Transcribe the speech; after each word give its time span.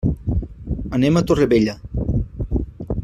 Anem 0.99 1.19
a 1.19 1.23
Torrevella. 1.31 1.77